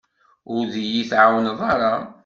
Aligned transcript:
Ur 0.53 0.63
d-iyi-tɛawneḍ 0.73 1.59
ara. 1.73 1.93